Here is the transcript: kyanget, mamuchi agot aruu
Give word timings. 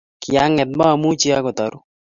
kyanget, 0.23 0.69
mamuchi 0.77 1.27
agot 1.37 1.57
aruu 1.65 1.83